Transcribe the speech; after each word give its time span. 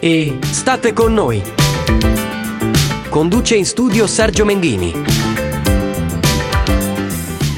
e 0.00 0.38
state 0.42 0.92
con 0.92 1.12
noi. 1.14 1.42
Conduce 3.08 3.56
in 3.56 3.64
studio 3.64 4.06
Sergio 4.06 4.44
Menghini. 4.44 4.92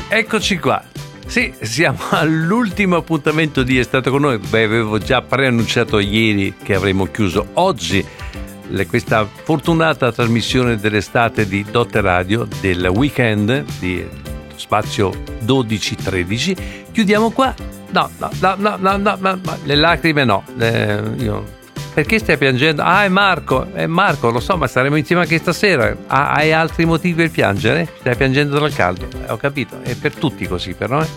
Eccoci 0.08 0.58
qua. 0.58 0.82
Sì, 1.26 1.52
siamo 1.60 1.98
all'ultimo 2.10 2.96
appuntamento 2.96 3.62
di 3.62 3.78
È 3.78 3.82
stato 3.82 4.10
con 4.10 4.22
noi. 4.22 4.38
Beh, 4.38 4.64
avevo 4.64 4.98
già 4.98 5.22
preannunciato 5.22 5.98
ieri 5.98 6.54
che 6.62 6.74
avremmo 6.74 7.06
chiuso 7.06 7.48
oggi 7.54 8.04
questa 8.86 9.26
fortunata 9.26 10.12
trasmissione 10.12 10.76
dell'estate 10.76 11.46
di 11.46 11.64
Dotte 11.68 12.00
Radio 12.00 12.46
del 12.60 12.86
weekend 12.86 13.64
di 13.78 14.06
spazio 14.54 15.10
12-13. 15.44 16.56
Chiudiamo 16.92 17.30
qua. 17.30 17.54
No, 17.90 18.08
no, 18.18 18.30
no, 18.40 18.54
no, 18.56 18.76
no, 18.76 18.96
no, 18.96 19.16
no, 19.20 19.58
le 19.64 19.74
lacrime 19.74 20.24
no. 20.24 20.44
Eh, 20.58 21.02
io 21.18 21.58
perché 21.92 22.18
stai 22.18 22.38
piangendo? 22.38 22.82
Ah, 22.82 23.04
è 23.04 23.08
Marco, 23.08 23.72
è 23.72 23.86
Marco, 23.86 24.30
lo 24.30 24.40
so, 24.40 24.56
ma 24.56 24.66
staremo 24.66 24.96
insieme 24.96 25.22
anche 25.22 25.38
stasera. 25.38 25.94
Ah, 26.06 26.32
hai 26.32 26.52
altri 26.52 26.84
motivi 26.84 27.14
per 27.14 27.30
piangere? 27.30 27.88
Stai 27.98 28.16
piangendo 28.16 28.58
dal 28.58 28.72
caldo? 28.72 29.08
Eh, 29.26 29.30
ho 29.30 29.36
capito, 29.36 29.80
è 29.82 29.94
per 29.94 30.14
tutti 30.14 30.46
così, 30.46 30.74
però. 30.74 31.00
Eh. 31.02 31.08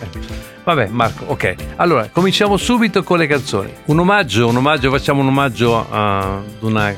Vabbè, 0.64 0.88
Marco, 0.88 1.24
ok. 1.26 1.54
Allora, 1.76 2.08
cominciamo 2.10 2.56
subito 2.56 3.02
con 3.02 3.18
le 3.18 3.26
canzoni. 3.26 3.72
Un 3.86 3.98
omaggio, 3.98 4.48
un 4.48 4.56
omaggio, 4.56 4.90
facciamo 4.90 5.20
un 5.20 5.28
omaggio 5.28 5.86
ad 5.90 6.42
una 6.60 6.94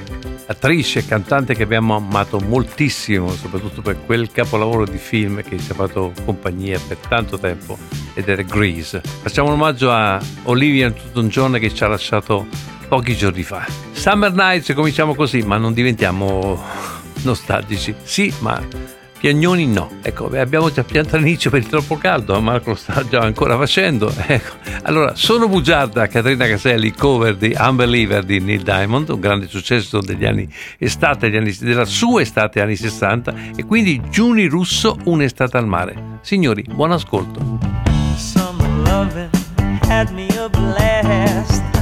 attrice 0.47 1.05
cantante 1.05 1.55
che 1.55 1.65
abbiamo 1.65 1.97
amato 1.97 2.39
moltissimo, 2.39 3.31
soprattutto 3.31 3.83
per 3.83 3.99
quel 4.07 4.31
capolavoro 4.31 4.85
di 4.85 4.99
film 4.99 5.43
che 5.43 5.59
ci 5.59 5.73
ha 5.73 5.75
fatto 5.75 6.13
compagnia 6.25 6.79
per 6.87 6.99
tanto 7.09 7.39
tempo 7.39 7.77
ed 8.15 8.29
era 8.29 8.43
Grease. 8.43 9.01
Facciamo 9.03 9.49
un 9.49 9.55
omaggio 9.55 9.91
a 9.91 10.21
Olivia 10.45 10.89
Newton-John 10.89 11.59
che 11.59 11.75
ci 11.75 11.83
ha 11.83 11.89
lasciato 11.89 12.47
pochi 12.89 13.17
giorni 13.17 13.43
fa. 13.43 13.67
Summer 13.93 14.33
Nights 14.33 14.73
cominciamo 14.75 15.15
così, 15.15 15.43
ma 15.43 15.57
non 15.57 15.73
diventiamo 15.73 16.63
nostalgici. 17.23 17.95
Sì, 18.03 18.33
ma 18.41 18.61
piagnoni 19.19 19.67
no. 19.67 19.91
Ecco, 20.03 20.27
abbiamo 20.39 20.71
già 20.71 20.85
piantato 20.85 21.17
all'inizio 21.17 21.51
per 21.51 21.61
il 21.61 21.67
troppo 21.67 21.97
caldo, 21.97 22.41
Marco 22.41 22.71
lo 22.71 22.77
sta 22.77 23.05
già 23.09 23.21
ancora 23.21 23.57
facendo. 23.57 24.13
Ecco. 24.27 24.55
Allora, 24.83 25.15
sono 25.15 25.49
bugiarda 25.49 26.07
Caterina 26.07 26.47
Caselli, 26.47 26.93
cover 26.93 27.37
di 27.37 27.57
Unbeliever 27.59 28.25
di 28.25 28.39
Neil 28.39 28.63
Diamond, 28.63 29.09
un 29.09 29.21
grande 29.21 29.49
successo 29.49 30.01
degli 30.01 30.25
anni 30.25 30.49
estate, 30.79 31.29
degli 31.29 31.39
anni, 31.39 31.57
della 31.61 31.85
sua 31.85 32.21
estate 32.21 32.61
anni 32.61 32.77
60, 32.77 33.35
e 33.57 33.65
quindi 33.65 34.01
Giuni 34.11 34.47
Russo, 34.47 34.97
Un'estate 35.05 35.57
al 35.57 35.67
mare. 35.67 36.19
Signori, 36.23 36.65
buon 36.69 36.93
ascolto. 36.93 37.59
Summer 38.17 38.71
loving 38.85 39.31
had 39.89 40.11
me 40.11 40.27
a 40.39 40.49
blast. 40.49 41.76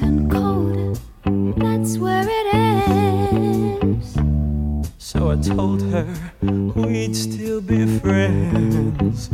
and 0.00 0.30
cold. 0.30 0.98
That's 1.58 1.98
where 1.98 2.26
it 2.28 2.54
ends. 2.54 4.14
So 4.98 5.30
I 5.30 5.36
told 5.36 5.82
her 5.82 6.06
we'd 6.74 7.14
still 7.16 7.60
be 7.60 7.98
friends. 7.98 9.30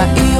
cima 0.00 0.36
e 0.36 0.39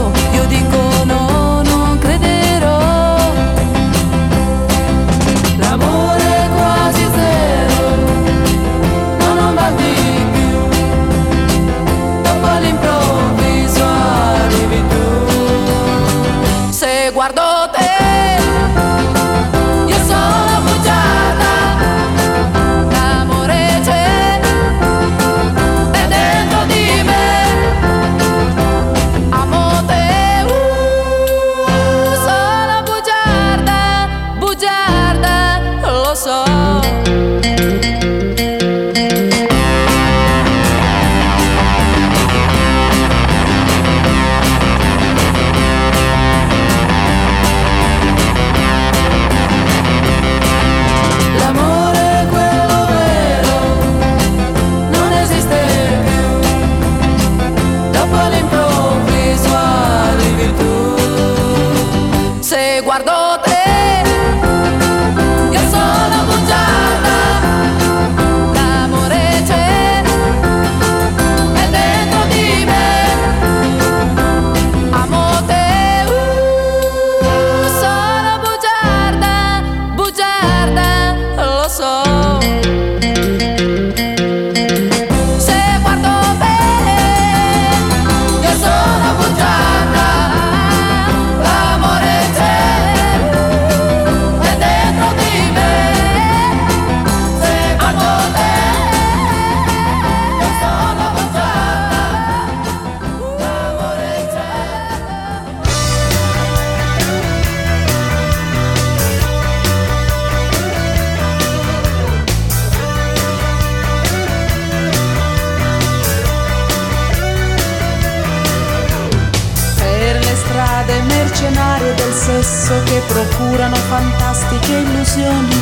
scenari 121.41 121.95
del 121.95 122.13
sesso 122.13 122.83
che 122.85 123.01
procurano 123.07 123.75
fantastiche 123.75 124.73
illusioni. 124.73 125.59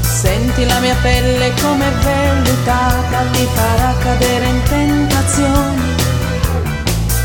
Senti 0.00 0.66
la 0.66 0.80
mia 0.80 0.96
pelle 1.00 1.52
come 1.62 1.88
vellutata 2.02 3.22
ti 3.30 3.46
farà 3.54 3.94
cadere 4.02 4.44
in 4.46 4.62
tentazioni. 4.64 5.82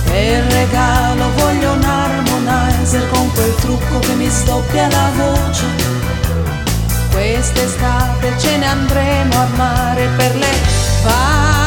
Per 0.06 0.44
regalo 0.44 1.31
voglio 1.36 1.71
un 1.71 1.83
harmonizer 1.83 3.09
con 3.09 3.31
quel 3.31 3.56
trucco 3.56 4.00
che 4.00 4.13
mi 4.13 4.30
stoppia 4.30 4.88
la 4.88 5.09
voce. 5.15 5.65
Quest'estate 7.09 8.33
ce 8.38 8.57
ne 8.57 8.68
andremo 8.68 9.33
a 9.36 9.48
mare 9.56 10.07
per 10.15 10.36
le 10.36 10.54
vacanze. 11.04 11.67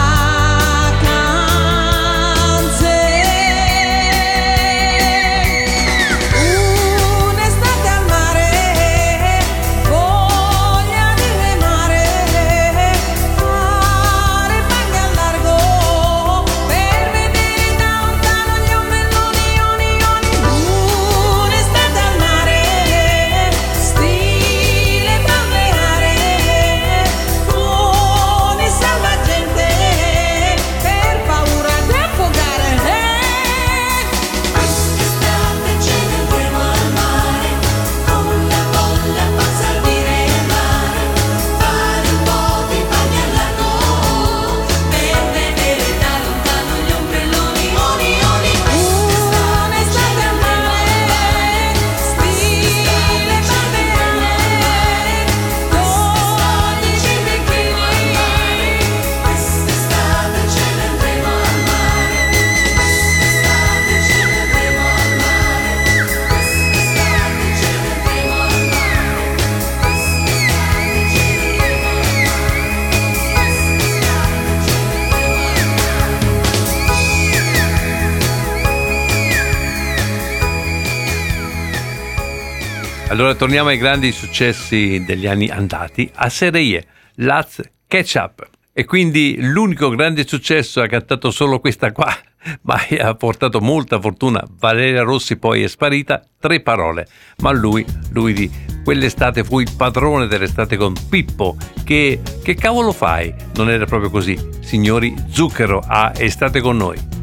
Allora 83.31 83.45
torniamo 83.45 83.69
ai 83.69 83.77
grandi 83.77 84.11
successi 84.11 85.05
degli 85.05 85.25
anni 85.25 85.47
andati. 85.47 86.11
A 86.15 86.27
Serie, 86.27 86.85
Laz, 87.15 87.61
Ketchup. 87.87 88.49
E 88.73 88.83
quindi 88.83 89.37
l'unico 89.39 89.87
grande 89.87 90.27
successo 90.27 90.81
ha 90.81 90.87
cantato 90.87 91.31
solo 91.31 91.61
questa 91.61 91.93
qua, 91.93 92.13
ma 92.63 92.75
ha 92.99 93.15
portato 93.15 93.61
molta 93.61 94.01
fortuna. 94.01 94.45
Valeria 94.59 95.03
Rossi 95.03 95.37
poi 95.37 95.63
è 95.63 95.67
sparita, 95.67 96.21
tre 96.41 96.59
parole. 96.59 97.07
Ma 97.37 97.51
lui, 97.51 97.85
lui 98.09 98.33
di 98.33 98.51
quell'estate 98.83 99.45
fu 99.45 99.61
il 99.61 99.71
padrone 99.77 100.27
dell'estate 100.27 100.75
con 100.75 100.93
Pippo. 101.09 101.55
Che, 101.85 102.19
che 102.43 102.55
cavolo 102.55 102.91
fai? 102.91 103.33
Non 103.55 103.69
era 103.69 103.85
proprio 103.85 104.09
così. 104.09 104.37
Signori, 104.59 105.15
Zucchero 105.29 105.79
ah, 105.79 106.07
a 106.07 106.13
Estate 106.17 106.59
con 106.59 106.75
noi. 106.75 107.20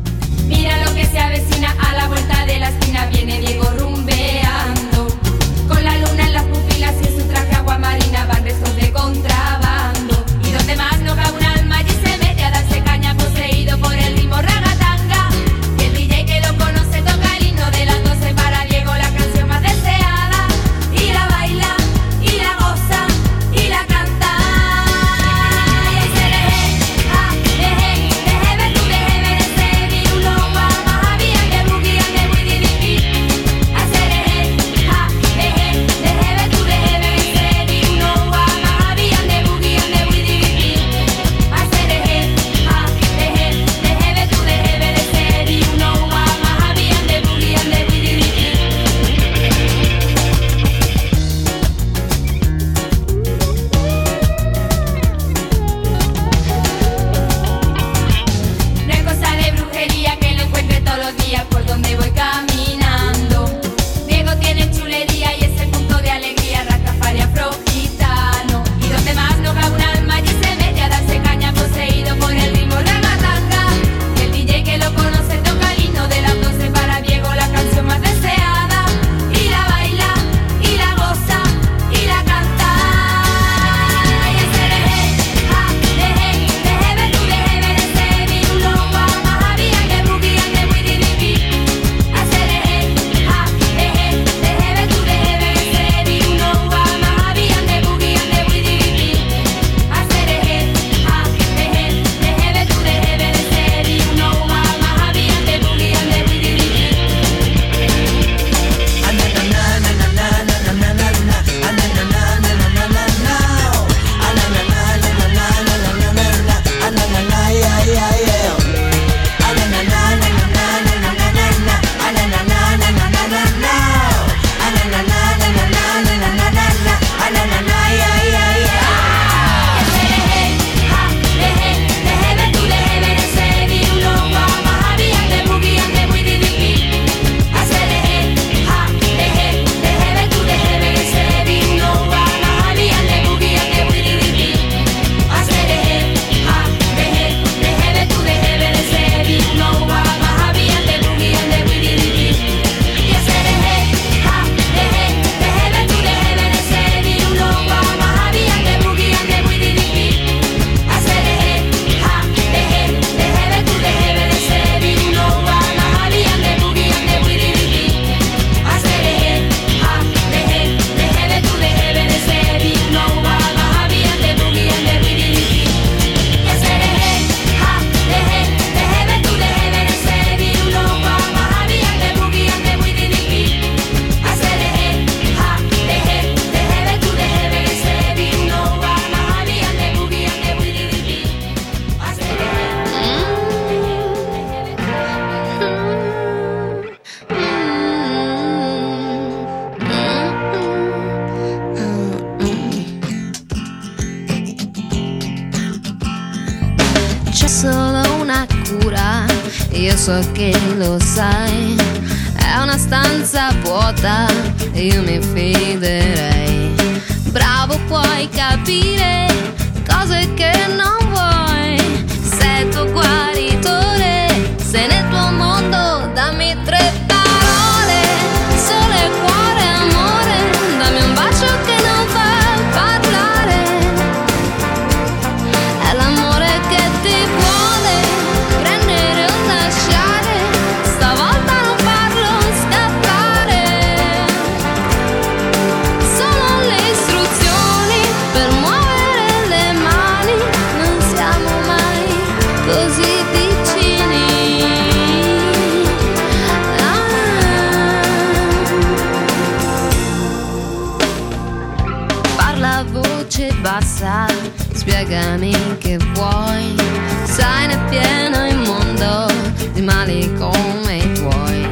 passato, 263.79 264.35
spiegami 264.75 265.55
che 265.79 265.99
vuoi. 266.15 266.75
Sai, 267.23 267.69
ne 267.69 267.79
pieno 267.89 268.47
il 268.49 268.59
mondo 268.59 269.31
di 269.73 269.83
mali 269.83 270.33
come 270.35 270.97
i 270.97 271.13
tuoi. 271.13 271.69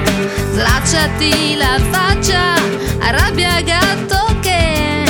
Slacciati 0.52 1.56
la 1.56 1.80
faccia, 1.90 2.54
arrabbia 3.00 3.60
gatto 3.62 4.38
che 4.40 5.04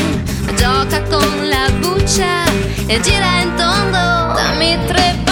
gioca 0.56 1.02
con 1.02 1.48
la 1.48 1.70
buccia 1.80 2.44
e 2.86 2.98
gira 3.00 3.40
in 3.42 3.54
tondo. 3.56 4.32
Dammi 4.34 4.78
tre 4.86 5.25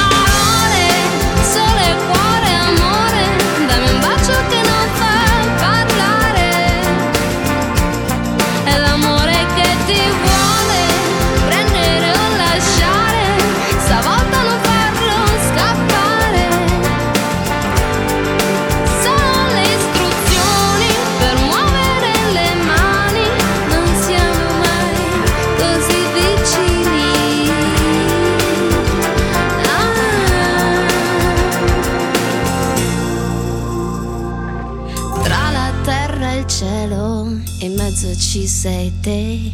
ci 38.35 38.49
sei 38.49 38.93
te. 39.00 39.53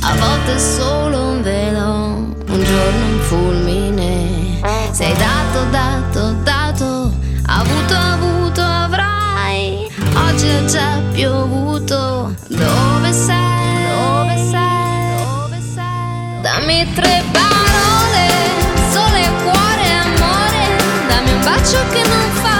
A 0.00 0.14
volte 0.16 0.58
solo 0.58 1.32
un 1.32 1.42
velo, 1.42 2.34
un 2.48 2.64
giorno 2.64 3.06
un 3.06 3.20
fulmine. 3.20 4.60
Sei 4.92 5.14
dato, 5.18 5.68
dato, 5.70 6.32
dato, 6.42 7.12
avuto, 7.44 7.94
avuto, 7.94 8.62
avrai. 8.62 9.90
Oggi 10.14 10.46
è 10.46 10.64
già 10.64 11.02
piovuto. 11.12 12.34
Dove 12.48 13.12
sei? 13.12 13.84
Dove 13.92 14.36
sei? 14.50 15.24
Dove 15.26 15.60
sei? 15.74 16.40
Dammi 16.40 16.92
tre 16.94 17.22
parole, 17.30 18.26
sole, 18.90 19.30
cuore, 19.42 19.86
amore. 20.02 20.64
Dammi 21.08 21.30
un 21.30 21.40
bacio 21.44 21.78
che 21.92 22.02
non 22.08 22.30
fa. 22.40 22.53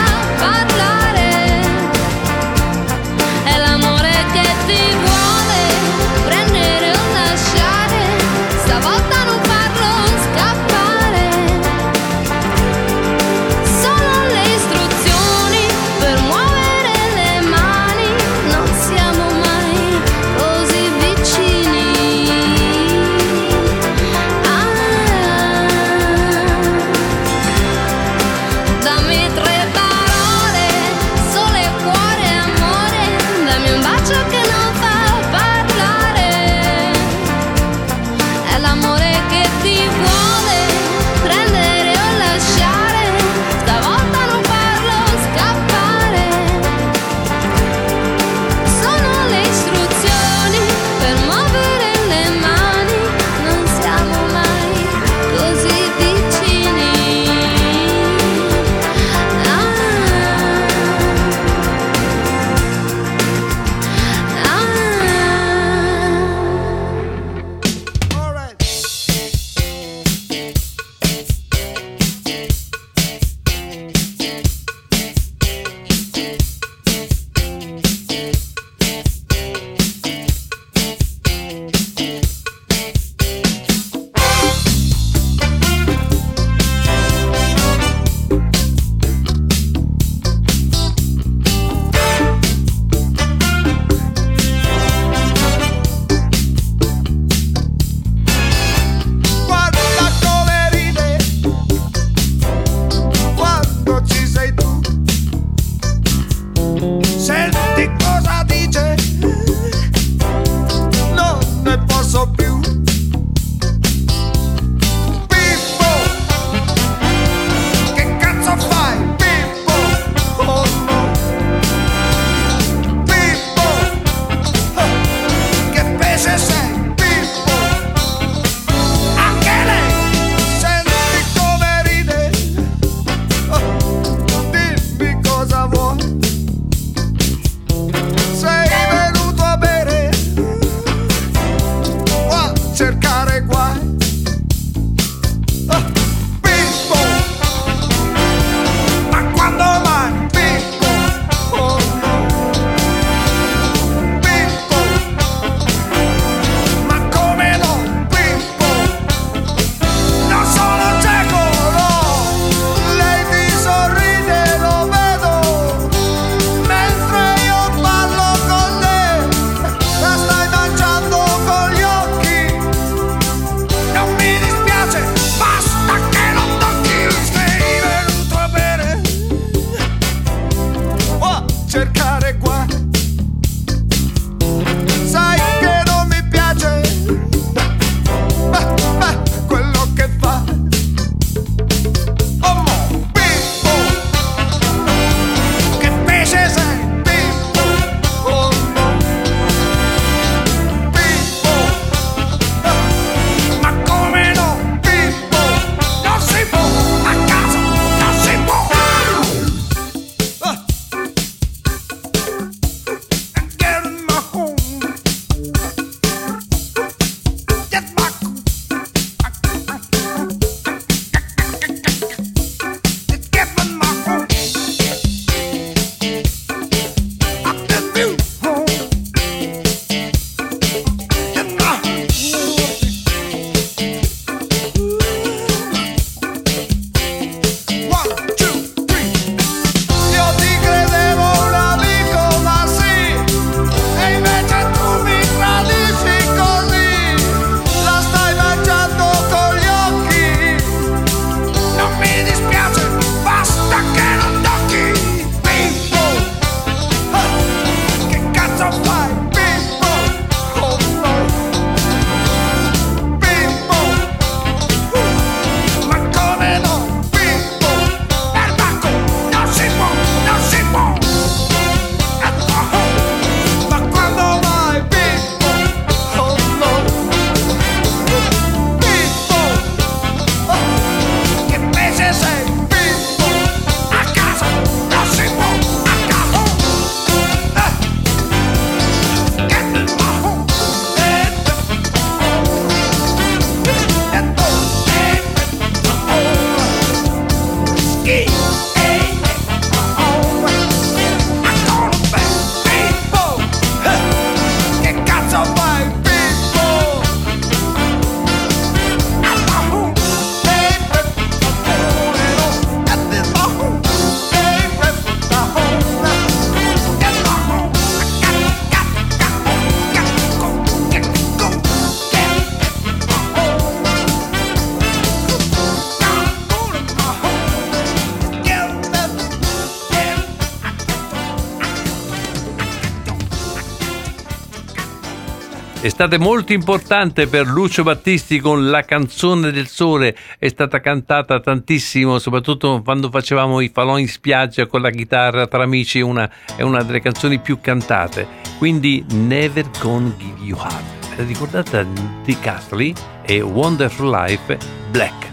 È 336.04 336.06
stata 336.06 336.22
molto 336.22 336.52
importante 336.52 337.26
per 337.28 337.46
Lucio 337.46 337.82
Battisti 337.82 338.38
con 338.38 338.68
La 338.68 338.82
canzone 338.82 339.50
del 339.50 339.68
sole, 339.68 340.14
è 340.38 340.48
stata 340.48 340.78
cantata 340.78 341.40
tantissimo, 341.40 342.18
soprattutto 342.18 342.82
quando 342.82 343.08
facevamo 343.08 343.60
i 343.60 343.70
falò 343.72 343.96
in 343.96 344.06
spiaggia 344.06 344.66
con 344.66 344.82
la 344.82 344.90
chitarra 344.90 345.46
tra 345.46 345.62
amici, 345.62 346.02
una- 346.02 346.30
è 346.56 346.60
una 346.60 346.82
delle 346.82 347.00
canzoni 347.00 347.38
più 347.38 347.58
cantate. 347.58 348.28
Quindi 348.58 349.02
Never 349.12 349.64
Gonna 349.80 350.12
Give 350.18 350.40
You 350.42 350.58
Up. 350.58 350.82
Ricordate 351.16 351.86
di 352.22 352.38
Castley 352.38 352.92
e 353.22 353.40
Wonderful 353.40 354.10
Life 354.10 354.58
Black. 354.90 355.32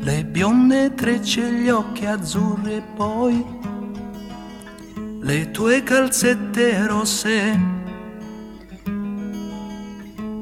Le 0.00 0.24
bionde 0.26 0.92
trecce, 0.92 1.50
gli 1.50 1.70
occhi 1.70 2.04
azzurri 2.04 2.74
e 2.74 2.82
poi 2.94 3.42
le 5.22 5.50
tue 5.50 5.82
calzette 5.82 6.86
rosse 6.86 7.84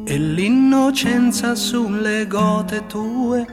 e 0.07 0.19
l'innocenza 0.19 1.55
sulle 1.55 2.27
gote 2.27 2.87
tue, 2.87 3.47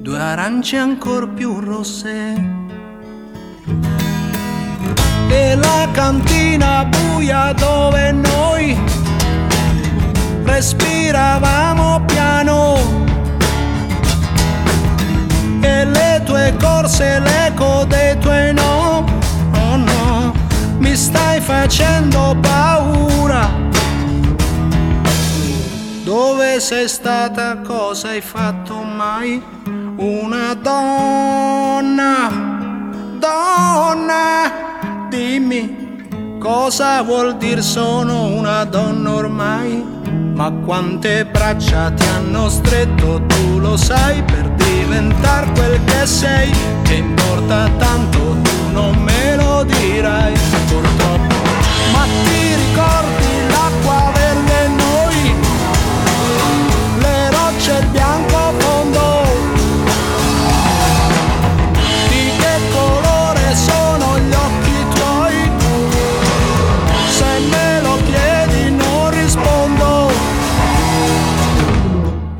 due 0.00 0.18
arance 0.18 0.76
ancor 0.76 1.28
più 1.28 1.60
rosse. 1.60 2.60
E 5.28 5.54
la 5.54 5.88
cantina 5.92 6.84
buia 6.84 7.52
dove 7.52 8.10
noi 8.10 8.76
respiravamo 10.42 12.04
piano 12.06 12.76
e 15.60 15.84
le 15.84 16.22
tue 16.24 16.56
corse, 16.60 17.20
l'eco 17.20 17.84
dei 17.86 18.18
tuoi 18.18 18.52
no, 18.52 19.04
oh 19.54 19.76
no, 19.76 20.34
mi 20.78 20.96
stai 20.96 21.40
facendo 21.40 22.36
paura. 22.40 23.61
Dove 26.12 26.60
sei 26.60 26.88
stata, 26.90 27.62
cosa 27.62 28.08
hai 28.08 28.20
fatto 28.20 28.82
mai? 28.82 29.42
Una 29.96 30.52
donna, 30.52 32.28
donna, 33.18 35.08
dimmi 35.08 36.36
cosa 36.38 37.00
vuol 37.00 37.38
dire 37.38 37.62
sono 37.62 38.26
una 38.26 38.62
donna 38.64 39.14
ormai? 39.14 39.82
Ma 40.34 40.50
quante 40.50 41.24
braccia 41.24 41.90
ti 41.92 42.04
hanno 42.04 42.50
stretto, 42.50 43.22
tu 43.26 43.58
lo 43.58 43.78
sai, 43.78 44.22
per 44.22 44.50
diventare 44.50 45.50
quel 45.52 45.82
che 45.82 46.04
sei. 46.04 46.52
Che 46.82 46.92
importa 46.92 47.70
tanto, 47.78 48.36
tu 48.42 48.70
non 48.70 49.02
me 49.02 49.36
lo 49.36 49.64
dirai, 49.64 50.34
purtroppo. 50.68 51.31
Bianco 57.92 58.52
fondo. 58.58 59.24
Di 62.08 62.30
che 62.40 62.54
colore 62.72 63.54
sono 63.54 64.18
gli 64.18 64.34
occhi 64.34 64.76
tuoi? 64.94 65.50
Se 67.08 67.38
me 67.50 67.80
lo 67.82 67.96
chiedi 68.04 68.74
non 68.74 69.10
rispondo. 69.10 70.10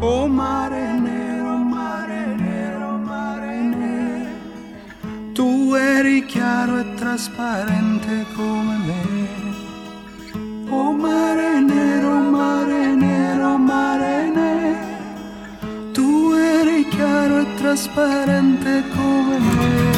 Oh 0.01 0.27
mare 0.27 0.99
nero, 0.99 1.57
mare 1.57 2.35
nero, 2.37 2.97
mare 2.97 3.55
nero. 3.61 4.31
Tu 5.35 5.75
eri 5.75 6.25
chiaro 6.27 6.79
e 6.79 6.95
trasparente 6.95 8.27
trasparente 17.73 18.85
come 18.91 19.39
me. 19.39 19.93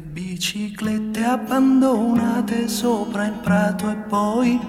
biciclette 0.00 1.07
abbandonate 1.22 2.68
sopra 2.68 3.26
il 3.26 3.32
prato 3.32 3.90
e 3.90 3.94
poi 3.94 4.60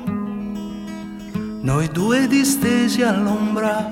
noi 1.62 1.89
due 1.89 2.25
distesi 2.27 3.01
all'ombra. 3.01 3.89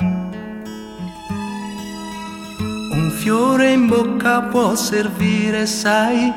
Un 2.59 3.11
fiore 3.13 3.71
in 3.71 3.87
bocca 3.87 4.43
può 4.43 4.73
servire, 4.75 5.65
sai, 5.65 6.31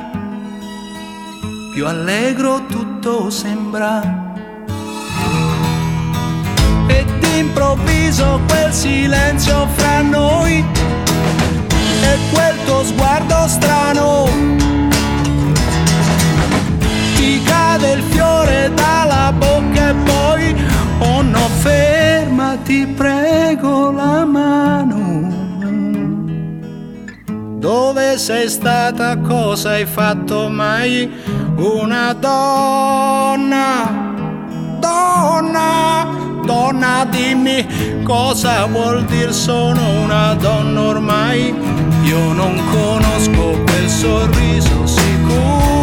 più 1.73 1.87
allegro 1.87 2.67
tutto 2.67 3.31
sembra. 3.31 4.35
E 6.89 7.05
d'improvviso 7.21 8.41
quel 8.49 8.73
silenzio 8.73 9.69
fra 9.77 10.03
noi 10.03 10.65
e 12.03 12.19
quel 12.33 12.57
tuo 12.65 12.85
sguardo 12.85 13.47
strano. 13.47 14.70
Ti 17.51 17.57
cade 17.57 17.91
il 17.95 18.03
fiore 18.03 18.71
dalla 18.75 19.33
bocca 19.37 19.89
e 19.89 19.95
poi, 20.05 20.55
oh 21.01 21.23
no, 21.23 21.49
fermati, 21.59 22.87
prego 22.87 23.91
la 23.91 24.25
mano. 24.25 24.99
Dove 27.59 28.19
sei 28.19 28.49
stata? 28.49 29.19
Cosa 29.19 29.71
hai 29.71 29.85
fatto 29.85 30.49
mai? 30.49 31.11
Una 31.57 32.13
donna, 32.13 33.91
donna, 34.79 36.07
donna, 36.45 37.05
dimmi 37.11 37.67
cosa 38.05 38.67
vuol 38.67 39.05
dire 39.07 39.33
sono 39.33 40.03
una 40.05 40.35
donna 40.35 40.81
ormai. 40.83 41.53
Io 42.03 42.33
non 42.33 42.55
conosco 42.71 43.59
quel 43.65 43.89
sorriso 43.89 44.87
sicuro 44.87 45.80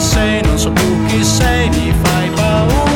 sei, 0.00 0.42
non 0.42 0.58
so 0.58 0.70
più 0.70 1.06
chi 1.06 1.24
sei, 1.24 1.68
mi 1.70 1.92
fai 2.02 2.30
paura 2.30 2.87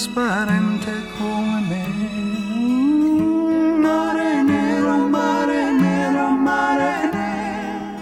trasparente 0.00 0.92
come 1.18 1.60
me. 1.68 1.84
Mare 3.78 4.42
nero, 4.42 4.96
mare 4.96 5.72
nero, 5.72 6.30
mare 6.30 7.10
nero. 7.12 7.98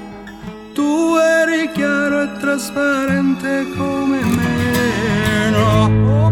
Tu 0.74 1.16
eri 1.16 1.72
chiaro 1.72 2.22
e 2.22 2.32
trasparente 2.38 3.66
come 3.76 4.20
me 4.22 5.50
No, 5.50 6.28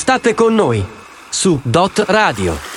state 0.00 0.32
con 0.32 0.54
noi 0.54 0.82
su 1.28 1.60
Dot 1.62 2.04
Radio. 2.08 2.69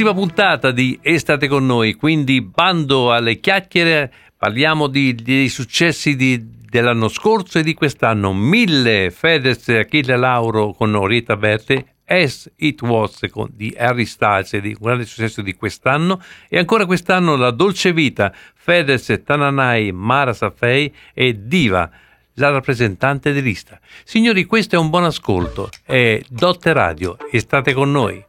È 0.00 0.02
l'ultima 0.02 0.26
puntata 0.26 0.70
di 0.70 0.98
Estate 1.02 1.46
con 1.46 1.66
noi, 1.66 1.92
quindi 1.92 2.40
bando 2.40 3.12
alle 3.12 3.38
chiacchiere, 3.38 4.10
parliamo 4.34 4.86
di- 4.86 5.14
dei 5.14 5.50
successi 5.50 6.16
di- 6.16 6.42
dell'anno 6.42 7.08
scorso 7.08 7.58
e 7.58 7.62
di 7.62 7.74
quest'anno. 7.74 8.32
Mille 8.32 9.10
Fedez 9.10 9.68
e 9.68 9.80
Achille 9.80 10.16
Lauro 10.16 10.72
con 10.72 10.94
Orietta 10.94 11.36
Berti, 11.36 11.84
As 12.06 12.50
It 12.56 12.80
Was 12.80 13.26
con, 13.30 13.50
di 13.52 13.74
Harry 13.76 14.06
Styles, 14.06 14.56
di 14.56 14.68
un 14.68 14.76
grande 14.80 15.04
successo 15.04 15.42
di 15.42 15.52
quest'anno, 15.52 16.22
e 16.48 16.56
ancora 16.56 16.86
quest'anno 16.86 17.36
La 17.36 17.50
Dolce 17.50 17.92
Vita, 17.92 18.32
Fedez, 18.54 19.20
Tananai, 19.22 19.92
Mara 19.92 20.32
Safei 20.32 20.90
e 21.12 21.46
Diva 21.46 21.90
la 22.36 22.48
rappresentante 22.48 23.34
di 23.34 23.42
lista. 23.42 23.78
Signori, 24.04 24.46
questo 24.46 24.76
è 24.76 24.78
un 24.78 24.88
buon 24.88 25.04
ascolto. 25.04 25.68
È 25.84 26.22
Dotte 26.26 26.72
Radio 26.72 27.18
e 27.30 27.38
state 27.38 27.74
con 27.74 27.90
noi. 27.90 28.28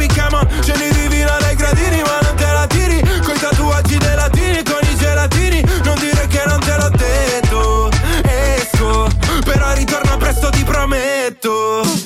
baby 0.00 0.14
come 0.14 0.34
on 0.34 0.46
Ce 0.62 0.72
ne 0.76 0.90
divina 0.90 1.36
dai 1.38 1.54
gradini 1.54 2.02
ma 2.02 2.18
non 2.22 2.34
te 2.36 2.46
la 2.46 2.66
tiri. 2.66 3.00
Coi 3.22 3.38
tatuaggi 3.38 3.98
dei 3.98 4.14
latini 4.14 4.62
con 4.62 4.80
i 4.82 4.96
gelatini 4.96 5.62
Non 5.84 5.98
dire 5.98 6.26
che 6.26 6.42
non 6.46 6.60
te 6.60 6.76
l'ho 6.76 6.90
detto. 6.90 7.90
Esco 8.22 9.08
Però 9.44 9.72
ritorno 9.74 10.16
presto 10.16 10.48
ti 10.50 10.64
prometto 10.64 11.99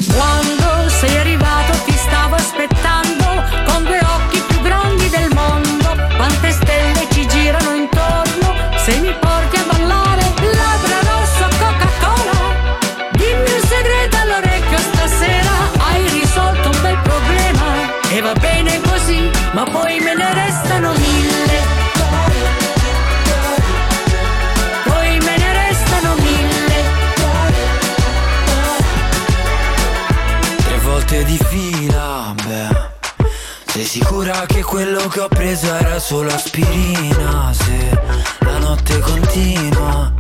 Sicura 34.35 34.47
che 34.47 34.63
quello 34.65 35.07
che 35.07 35.21
ho 35.21 35.29
preso 35.29 35.73
era 35.77 36.01
solo 36.01 36.29
aspirina? 36.33 37.53
Se 37.53 38.01
la 38.41 38.59
notte 38.59 38.99
continua. 38.99 40.13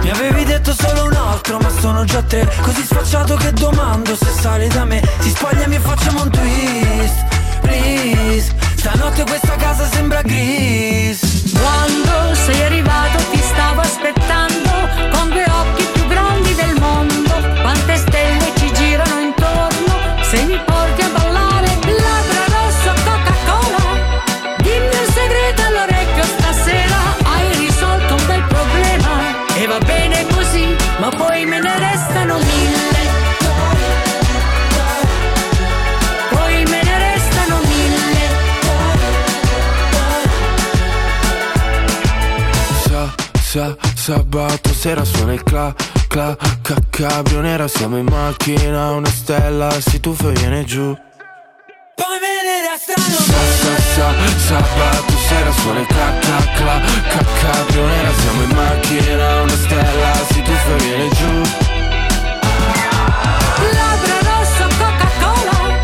Mi 0.00 0.10
avevi 0.10 0.44
detto 0.44 0.74
solo 0.74 1.04
un 1.04 1.12
altro, 1.12 1.58
ma 1.58 1.70
sono 1.70 2.04
già 2.04 2.22
tre. 2.22 2.50
Così 2.60 2.82
sfacciato 2.82 3.36
che 3.36 3.52
domando 3.52 4.16
se 4.16 4.26
sale 4.40 4.66
da 4.66 4.84
me. 4.84 5.00
Si 5.20 5.30
spogliami 5.30 5.76
e 5.76 5.78
facciamo 5.78 6.22
un 6.22 6.30
twist. 6.30 7.24
Please. 7.60 8.52
Stanotte 8.74 9.22
questa 9.22 9.54
casa 9.54 9.88
sembra 9.88 10.22
gris. 10.22 11.52
Quando 11.52 12.34
sei 12.34 12.64
arrivato 12.64 13.22
ti 13.30 13.38
stavo 13.38 13.80
aspettando 13.80 14.70
con 15.12 15.28
due 15.28 15.44
occhi 15.48 15.81
sabato 44.02 44.74
sera 44.74 45.04
suona 45.04 45.32
il 45.32 45.44
cla, 45.44 45.72
cla, 46.08 46.36
ca, 46.60 46.74
cabrio 46.90 47.40
nera 47.40 47.68
Siamo 47.68 47.98
in 47.98 48.06
macchina, 48.06 48.90
una 48.90 49.08
stella 49.08 49.70
si 49.80 50.00
tuffa 50.00 50.28
e 50.28 50.32
viene 50.32 50.64
giù. 50.64 50.92
Poi 51.94 52.18
me 52.20 52.34
ne 52.42 52.68
restano 52.68 53.00
Sa, 53.00 53.40
sa, 53.62 53.74
sa, 53.94 54.36
sabato 54.38 55.16
sera 55.28 55.52
suona 55.52 55.80
il 55.80 55.86
cla, 55.86 56.18
cla, 56.18 56.36
cla, 56.56 56.80
ca, 57.10 57.24
cabrio 57.42 57.86
nera 57.86 58.12
Siamo 58.12 58.42
in 58.42 58.50
macchina, 58.56 59.42
una 59.42 59.54
stella 59.54 60.12
si 60.32 60.42
tuffa 60.42 60.74
e 60.74 60.78
viene 60.78 61.08
giù. 61.10 61.42
Labbra 63.70 64.18
rossa 64.24 64.66
Coca-Cola 64.78 65.78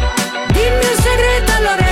Dimmi 0.51 0.87
un 0.91 1.03
segreto 1.03 1.53
all'orecchio 1.53 1.88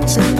dancing. 0.00 0.39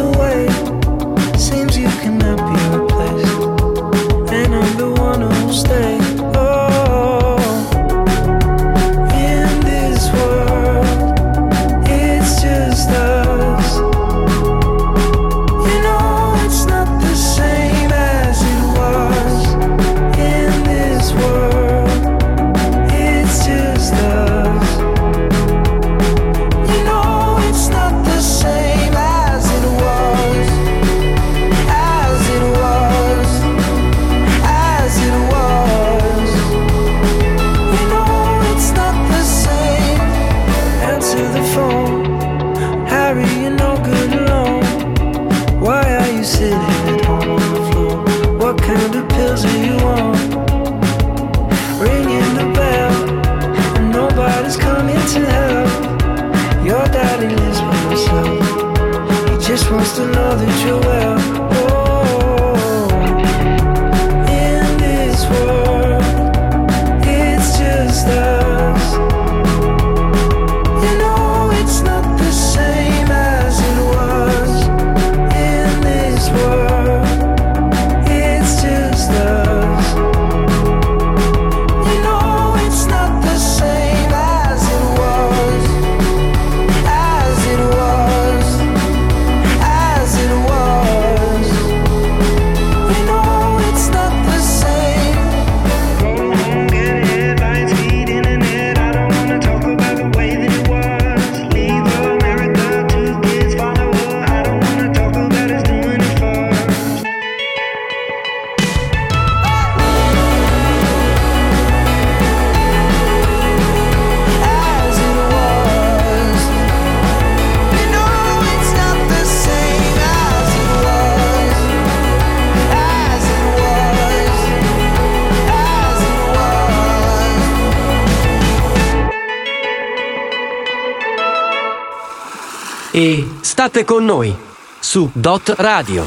State 133.71 133.85
con 133.85 134.05
noi 134.05 134.37
su 134.81 135.09
Dot 135.13 135.55
Radio. 135.59 136.05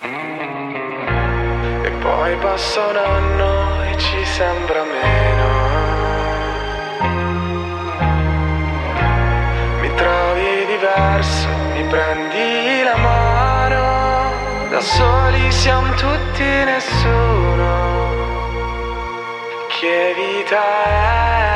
E 0.00 1.90
poi 2.00 2.36
passa 2.36 2.86
un 2.86 2.96
anno 2.96 3.82
e 3.82 3.98
ci 3.98 4.24
sembra 4.24 4.82
meno. 4.84 5.44
Mi 9.80 9.94
trovi 9.94 10.66
diverso, 10.66 11.48
mi 11.74 11.84
prendi 11.84 12.82
la 12.82 12.96
mano. 12.96 14.70
Da 14.70 14.80
soli 14.80 15.52
siamo 15.52 15.94
tutti 15.96 16.44
nessuno. 16.64 18.14
Che 19.68 20.14
vita 20.16 20.62
è? 20.62 21.55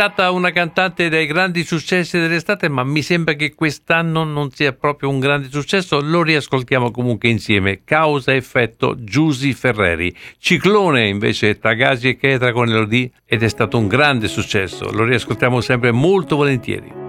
stata 0.00 0.30
una 0.30 0.52
cantante 0.52 1.08
dei 1.08 1.26
grandi 1.26 1.64
successi 1.64 2.20
dell'estate, 2.20 2.68
ma 2.68 2.84
mi 2.84 3.02
sembra 3.02 3.34
che 3.34 3.52
quest'anno 3.52 4.22
non 4.22 4.52
sia 4.52 4.72
proprio 4.72 5.08
un 5.08 5.18
grande 5.18 5.48
successo. 5.50 6.00
Lo 6.00 6.22
riascoltiamo 6.22 6.92
comunque 6.92 7.28
insieme. 7.30 7.80
Causa 7.82 8.32
effetto 8.32 8.94
Giusy 8.96 9.54
Ferreri. 9.54 10.14
Ciclone 10.38 11.08
invece 11.08 11.58
Tagasi 11.58 12.10
e 12.10 12.16
Chetra 12.16 12.52
con 12.52 12.68
Elodie 12.68 13.10
ed 13.26 13.42
è 13.42 13.48
stato 13.48 13.76
un 13.76 13.88
grande 13.88 14.28
successo. 14.28 14.88
Lo 14.92 15.02
riascoltiamo 15.02 15.60
sempre 15.60 15.90
molto 15.90 16.36
volentieri. 16.36 17.07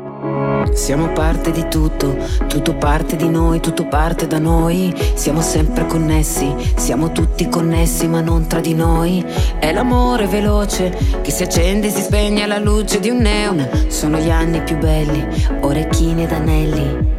Siamo 0.74 1.12
parte 1.14 1.52
di 1.52 1.68
tutto, 1.70 2.18
tutto 2.48 2.76
parte 2.76 3.16
di 3.16 3.30
noi, 3.30 3.60
tutto 3.60 3.86
parte 3.86 4.28
da 4.28 4.38
noi. 4.40 4.94
Siamo 5.14 5.42
sempre 5.42 5.86
connessi, 5.86 6.54
siamo 6.76 7.12
tutti 7.12 7.48
connessi 7.48 8.08
ma 8.08 8.22
non 8.22 8.48
tra 8.48 8.60
di 8.60 8.74
noi. 8.74 9.24
È 9.60 9.72
l'amore 9.72 10.28
veloce 10.28 10.98
che 11.22 11.32
si 11.32 11.44
accende 11.44 11.88
e 11.88 11.92
si 11.92 12.02
spegne 12.02 12.44
alla 12.44 12.60
luce 12.60 13.00
di 13.00 13.10
un 13.10 13.18
neon. 13.18 13.68
Sono 13.88 14.18
gli 14.18 14.30
anni 14.30 14.62
più 14.62 14.78
belli, 14.78 15.26
orecchini 15.62 16.24
ed 16.24 16.32
anelli. 16.32 17.19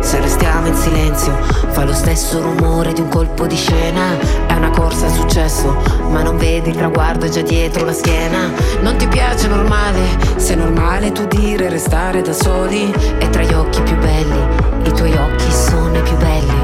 Se 0.00 0.20
restiamo 0.20 0.66
in 0.68 0.74
silenzio, 0.74 1.36
fa 1.70 1.84
lo 1.84 1.92
stesso 1.92 2.40
rumore 2.40 2.92
di 2.92 3.00
un 3.00 3.08
colpo 3.08 3.46
di 3.46 3.56
scena. 3.56 4.16
È 4.46 4.52
una 4.54 4.70
corsa 4.70 5.06
al 5.06 5.12
successo, 5.12 5.76
ma 6.10 6.22
non 6.22 6.36
vedi 6.36 6.70
il 6.70 6.76
traguardo 6.76 7.28
già 7.28 7.42
dietro 7.42 7.84
la 7.84 7.92
schiena. 7.92 8.50
Non 8.80 8.96
ti 8.96 9.06
piace 9.08 9.48
normale, 9.48 10.00
se 10.36 10.54
è 10.54 10.56
normale 10.56 11.12
tu 11.12 11.26
dire 11.26 11.68
restare 11.68 12.22
da 12.22 12.32
soli. 12.32 12.92
E 13.18 13.28
tra 13.30 13.42
gli 13.42 13.52
occhi 13.52 13.82
più 13.82 13.96
belli, 13.96 14.38
i 14.84 14.92
tuoi 14.92 15.12
occhi 15.14 15.50
sono 15.50 15.96
i 15.96 16.02
più 16.02 16.16
belli. 16.16 16.54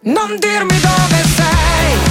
Non 0.00 0.36
dirmi 0.38 0.80
dove 0.80 1.22
sei. 1.36 2.07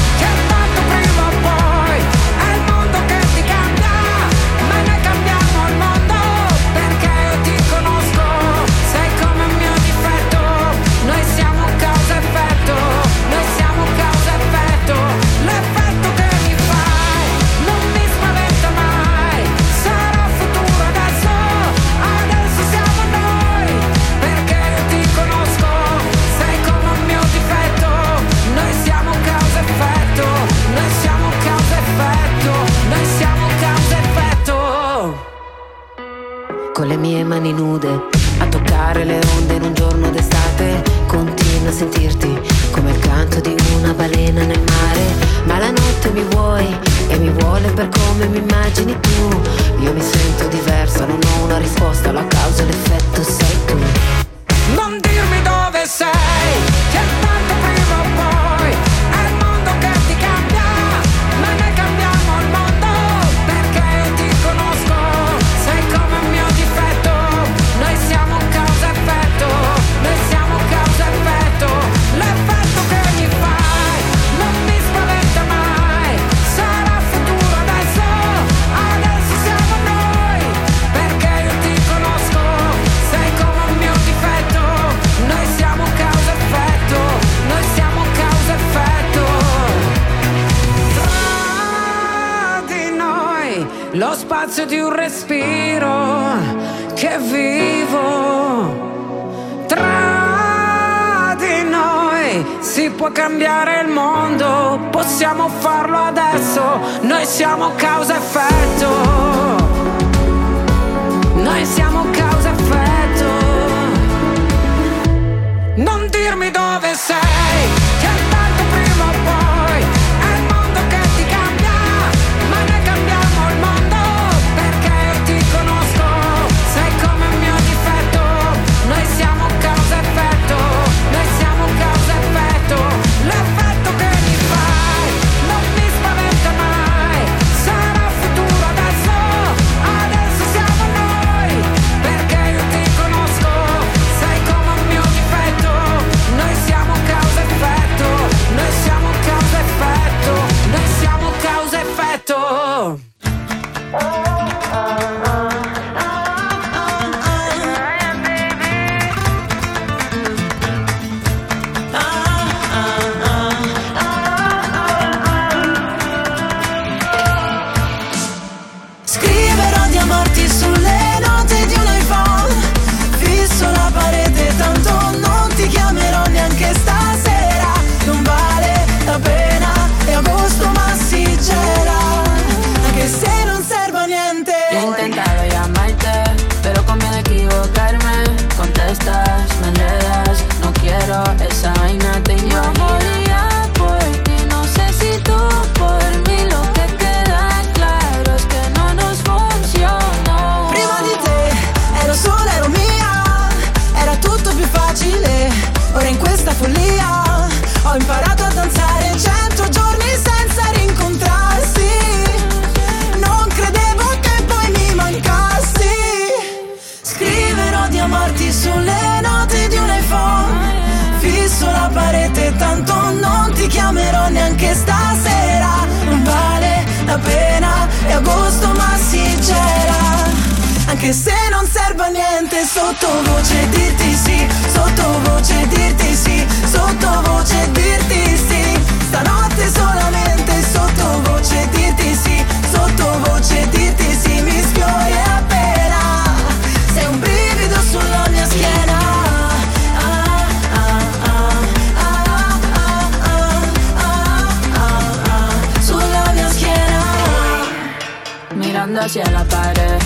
hacia 259.08 259.32
la 259.32 259.46
pared, 259.46 260.00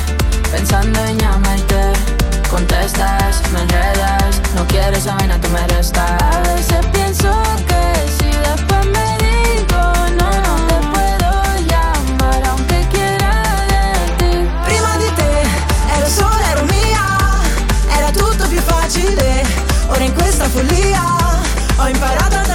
pensando 0.51 1.03
en 1.05 1.17
llamarte. 1.17 1.93
Contestas, 2.51 3.41
me 3.51 3.61
enredas, 3.61 4.41
no 4.55 4.63
quieres 4.67 5.07
a 5.07 5.15
no 5.15 5.39
te 5.39 5.47
me 5.49 5.65
restas. 5.69 6.21
A 6.21 6.39
veces 6.41 6.85
pienso 6.93 7.31
que 7.69 7.83
si 8.17 8.29
después 8.29 8.85
me 8.95 9.07
digo 9.25 9.81
no, 10.19 10.29
no 10.45 10.53
te 10.69 10.77
puedo 10.93 11.31
llamar, 11.71 12.43
aunque 12.49 12.87
quiera 12.93 13.33
de 13.71 13.83
ti. 14.19 14.33
Prima 14.67 14.91
di 15.01 15.09
te 15.19 15.31
ero 15.97 16.07
sola, 16.07 16.51
ero 16.51 16.63
mia, 16.65 17.05
era 17.97 18.11
tutto 18.11 18.47
più 18.49 18.61
facile. 18.61 19.43
Ora 19.89 20.03
in 20.03 20.13
questa 20.13 20.45
follia 20.45 21.01
ho 21.77 21.87
imparato 21.87 22.35
a 22.37 22.50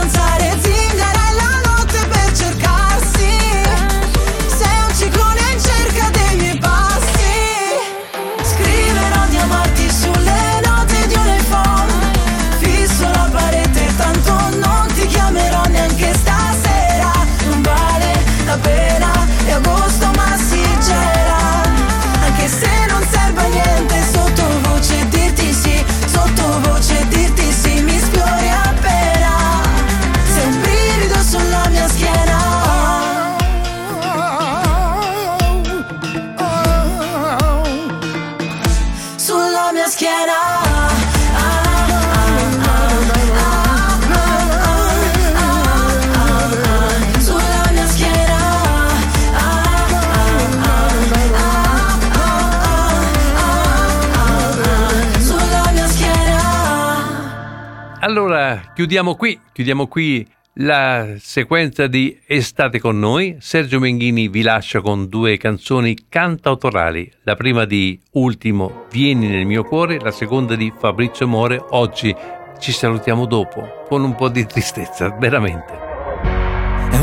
chiudiamo 58.76 59.14
qui, 59.14 59.40
chiudiamo 59.54 59.86
qui 59.86 60.26
la 60.58 61.14
sequenza 61.18 61.86
di 61.86 62.20
Estate 62.26 62.78
con 62.78 62.98
noi. 62.98 63.36
Sergio 63.40 63.80
Menghini 63.80 64.28
vi 64.28 64.42
lascia 64.42 64.82
con 64.82 65.08
due 65.08 65.38
canzoni 65.38 65.96
cantautorali. 66.10 67.10
La 67.22 67.36
prima 67.36 67.64
di 67.64 67.98
Ultimo, 68.12 68.84
Vieni 68.90 69.28
nel 69.28 69.46
mio 69.46 69.64
cuore, 69.64 69.98
la 69.98 70.10
seconda 70.10 70.56
di 70.56 70.70
Fabrizio 70.76 71.26
More, 71.26 71.58
Oggi 71.70 72.14
ci 72.58 72.70
salutiamo 72.70 73.24
dopo, 73.24 73.84
con 73.88 74.04
un 74.04 74.14
po' 74.14 74.28
di 74.28 74.44
tristezza, 74.44 75.08
veramente. 75.08 75.95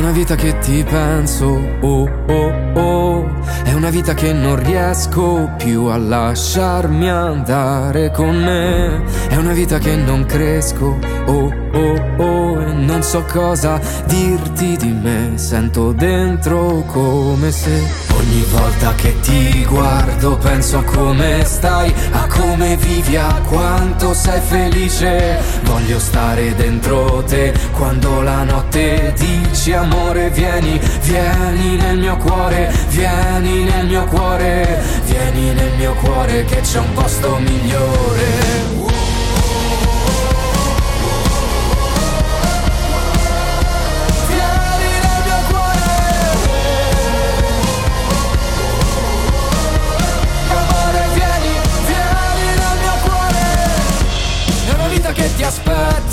Una 0.03 0.11
vita 0.11 0.35
che 0.35 0.59
ti 0.59 0.83
penso, 0.83 1.45
oh 1.79 2.09
oh 2.27 2.71
oh. 2.73 3.25
È 3.63 3.71
una 3.71 3.89
vita 3.89 4.13
che 4.13 4.33
non 4.33 4.61
riesco 4.61 5.49
più 5.57 5.85
a 5.85 5.95
lasciarmi 5.95 7.09
andare 7.09 8.11
con 8.11 8.35
me. 8.35 9.01
È 9.29 9.37
una 9.37 9.53
vita 9.53 9.77
che 9.77 9.95
non 9.95 10.25
cresco, 10.25 10.99
oh 11.27 11.53
oh 11.71 12.15
oh. 12.17 12.61
E 12.61 12.73
non 12.73 13.01
so 13.01 13.23
cosa 13.23 13.79
dirti 14.05 14.75
di 14.75 14.91
me. 15.03 15.33
Sento 15.35 15.91
dentro 15.91 16.83
come 16.87 17.51
se 17.51 17.83
ogni 18.15 18.43
volta 18.49 18.95
che 18.95 19.19
ti 19.19 19.65
guardo 19.65 20.37
penso 20.37 20.79
a 20.79 20.83
come 20.83 21.43
stai, 21.45 21.93
a 22.11 22.25
come 22.27 22.75
vivi, 22.77 23.15
a 23.17 23.41
quanto 23.47 24.13
sei 24.13 24.39
felice. 24.39 25.39
Voglio 25.63 25.99
stare 25.99 26.55
dentro 26.55 27.23
te 27.27 27.53
quando 27.73 28.21
la 28.21 28.43
notte 28.43 29.13
dici 29.17 29.73
amore 29.73 30.29
vieni, 30.29 30.79
vieni 31.01 31.75
nel 31.77 31.99
mio 31.99 32.17
cuore, 32.17 32.73
vieni 32.89 33.63
nel 33.65 33.85
mio 33.85 34.05
cuore, 34.05 34.81
vieni 35.05 35.53
nel 35.53 35.73
mio 35.77 35.93
cuore 35.95 36.45
che 36.45 36.61
c'è 36.61 36.79
un 36.79 36.93
posto 36.93 37.37
migliore. 37.37 38.72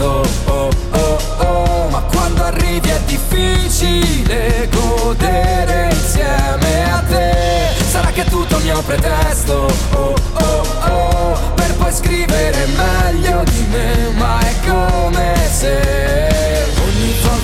Aspetto, 0.00 0.22
oh 0.46 0.70
oh 0.90 1.18
oh. 1.38 1.88
Ma 1.88 2.00
quando 2.02 2.42
arrivi 2.44 2.88
è 2.88 3.00
difficile 3.04 4.68
godere 4.70 5.88
insieme 5.90 6.90
a 6.90 7.02
te. 7.06 7.84
Sarà 7.88 8.10
che 8.10 8.24
tutto 8.24 8.58
mio 8.58 8.80
pretesto, 8.82 9.66
oh 9.92 10.14
oh 10.34 10.64
oh. 10.88 11.38
Per 11.54 11.74
poi 11.76 11.92
scrivere 11.92 12.66
meglio 12.66 13.42
di 13.44 13.66
me 13.70 14.10
Ma 14.16 14.38
è 14.40 14.54
come 14.66 15.34
se 15.50 15.99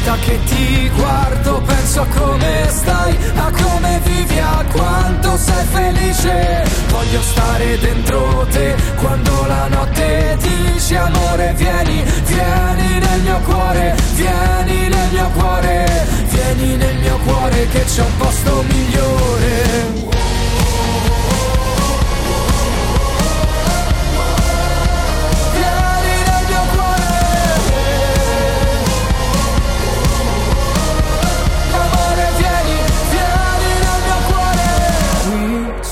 volta 0.07 0.19
che 0.21 0.39
ti 0.45 0.91
guardo 0.95 1.61
penso 1.63 2.01
a 2.03 2.07
come 2.07 2.69
stai, 2.69 3.17
a 3.35 3.51
come 3.51 4.01
vivi, 4.05 4.39
a 4.39 4.65
quanto 4.73 5.37
sei 5.37 5.65
felice. 5.67 6.65
Voglio 6.89 7.21
stare 7.23 7.79
dentro 7.79 8.47
te 8.51 8.75
quando 8.97 9.47
la 9.47 9.67
notte 9.69 10.37
dici 10.41 10.95
amore 10.95 11.55
vieni, 11.57 12.05
vieni 12.25 12.99
nel 13.01 13.21
mio 13.23 13.41
cuore, 13.41 13.97
vieni 14.15 14.89
nel 14.89 15.09
mio 15.11 15.31
cuore, 15.35 16.07
vieni 16.29 16.77
nel 16.77 16.97
mio 16.99 17.19
cuore 17.25 17.67
che 17.67 17.85
c'è 17.85 18.03
un 18.03 18.17
posto 18.17 18.65
migliore. 18.69 20.16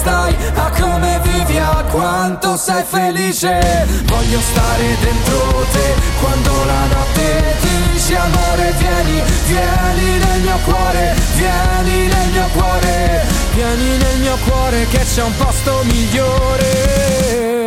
stai, 0.00 0.34
a 0.54 0.70
come 0.80 1.20
vivi, 1.22 1.58
a 1.58 1.84
quanto 1.90 2.56
sei 2.56 2.82
felice. 2.82 3.86
Voglio 4.04 4.40
stare 4.40 4.96
dentro 5.00 5.66
te 5.72 5.94
quando 6.20 6.64
la 6.64 6.84
notte 6.94 7.56
dici 7.92 8.14
amore 8.14 8.72
vieni, 8.78 9.22
vieni 9.46 10.18
nel 10.24 10.40
mio 10.40 10.58
cuore, 10.64 11.14
vieni 11.36 12.06
nel 12.06 12.28
mio 12.32 12.48
cuore, 12.52 13.26
vieni 13.54 13.96
nel 13.98 14.18
mio 14.20 14.36
cuore 14.48 14.86
che 14.88 15.04
c'è 15.04 15.22
un 15.22 15.36
posto 15.36 15.82
migliore. 15.84 17.59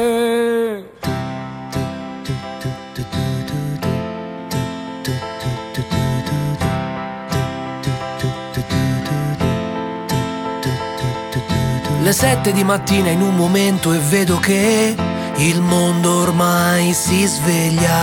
Le 12.13 12.19
sette 12.19 12.51
di 12.53 12.63
mattina 12.63 13.09
in 13.09 13.23
un 13.23 13.35
momento 13.35 13.91
e 13.91 13.97
vedo 13.97 14.37
che 14.37 14.95
il 15.37 15.61
mondo 15.61 16.21
ormai 16.21 16.93
si 16.93 17.25
sveglia. 17.25 18.01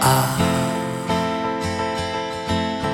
Ah. 0.00 0.36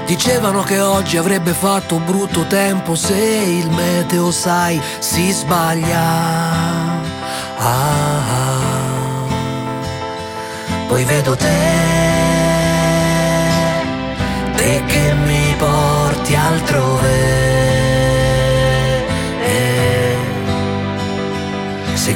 Dicevano 0.06 0.62
che 0.62 0.78
oggi 0.78 1.16
avrebbe 1.16 1.52
fatto 1.52 1.98
brutto 1.98 2.46
tempo 2.46 2.94
se 2.94 3.16
il 3.16 3.68
meteo, 3.70 4.30
sai, 4.30 4.80
si 5.00 5.32
sbaglia. 5.32 6.04
Ah. 7.58 8.22
Poi 10.86 11.02
vedo 11.02 11.34
te, 11.34 11.91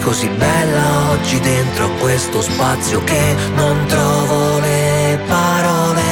così 0.06 0.28
bella 0.28 1.10
oggi 1.10 1.40
dentro 1.40 1.90
questo 1.98 2.40
spazio 2.40 3.02
che 3.02 3.34
non 3.56 3.86
trovo 3.86 4.60
le 4.60 5.18
parole. 5.26 6.04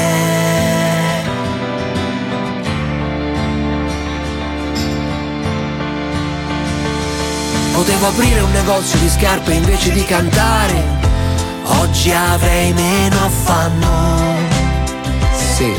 Potevo 7.73 8.09
aprire 8.09 8.41
un 8.41 8.51
negozio 8.51 8.99
di 8.99 9.09
scarpe 9.09 9.53
invece 9.53 9.93
di 9.93 10.05
cantare. 10.05 10.83
Oggi 11.63 12.11
avrei 12.11 12.73
meno 12.73 13.17
affanno. 13.25 14.35
Sì. 15.55 15.73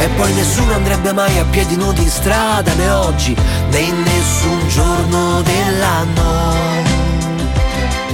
E 0.00 0.08
poi 0.16 0.32
nessuno 0.32 0.72
andrebbe 0.72 1.12
mai 1.12 1.38
a 1.38 1.44
piedi 1.44 1.76
nudi 1.76 2.02
in 2.02 2.08
strada 2.08 2.72
né 2.74 2.88
oggi 2.88 3.36
in 3.78 4.02
nessun 4.02 4.68
giorno 4.68 5.42
dell'anno. 5.42 6.52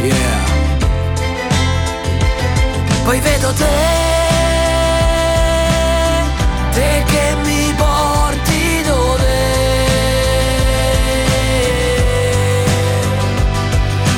Yeah. 0.03 0.47
Poi 3.05 3.21
vedo 3.21 3.53
te, 3.53 3.65
te 6.73 7.05
che 7.07 7.37
mi 7.43 7.75
porti 7.77 8.83
dove 8.85 9.37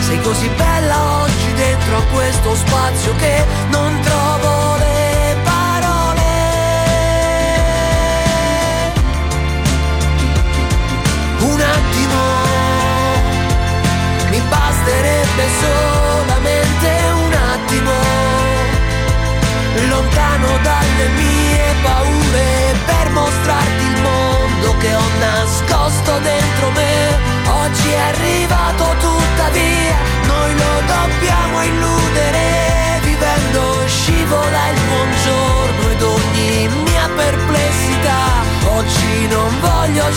sei 0.01 0.20
così 0.20 0.49
bella 0.57 1.22
oggi 1.22 1.53
dentro 1.55 1.97
a 1.97 2.03
questo 2.12 2.55
spazio 2.57 3.14
che 3.16 3.45
non 3.70 4.01
trovo 4.01 4.09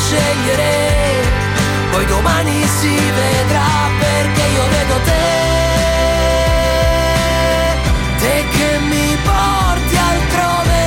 scegliere, 0.06 0.72
poi 1.92 2.06
domani 2.06 2.68
si 2.80 2.96
vedrà 2.96 3.70
perché 4.00 4.42
io 4.42 4.66
vedo 4.76 4.96
te 5.06 5.24
te 8.24 8.46
che 8.56 8.80
mi 8.80 9.18
porti 9.24 9.96
altrove. 10.12 10.82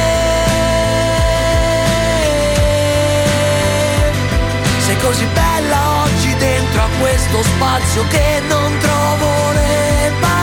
Sei 4.85 4.97
così 4.99 5.27
bella 5.27 6.03
oggi 6.05 6.35
dentro 6.37 6.83
a 6.83 6.89
questo 7.01 7.43
spazio 7.43 8.07
che 8.09 8.43
non 8.49 8.79
trovo 8.79 9.53
le 9.53 10.13
parole. 10.21 10.36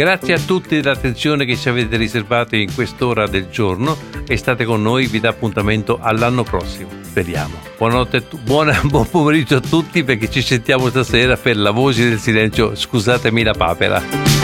Grazie 0.00 0.32
a 0.32 0.38
tutti 0.38 0.80
dell'attenzione 0.80 1.44
che 1.44 1.56
ci 1.56 1.68
avete 1.68 1.98
riservato 1.98 2.56
in 2.56 2.72
quest'ora 2.74 3.26
del 3.26 3.50
giorno 3.50 3.98
e 4.26 4.38
state 4.38 4.64
con 4.64 4.80
noi, 4.80 5.04
vi 5.08 5.20
dà 5.20 5.28
appuntamento 5.28 5.98
all'anno 6.00 6.42
prossimo, 6.42 6.88
speriamo. 7.02 7.56
Buonanotte, 7.76 8.24
buona- 8.42 8.80
buon 8.88 9.06
pomeriggio 9.10 9.56
a 9.56 9.60
tutti 9.60 10.02
perché 10.02 10.30
ci 10.30 10.40
sentiamo 10.40 10.88
stasera 10.88 11.36
per 11.36 11.58
la 11.58 11.70
voce 11.70 12.08
del 12.08 12.18
silenzio, 12.18 12.74
scusatemi 12.74 13.42
la 13.42 13.52
papera. 13.52 14.39